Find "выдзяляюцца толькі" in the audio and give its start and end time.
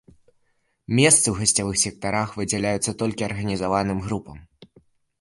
2.41-3.31